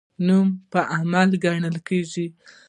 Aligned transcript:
نوم 0.27 0.47
په 0.71 0.79
عمل 0.95 1.29
ګټل 1.43 1.75
کیږي 1.87 2.25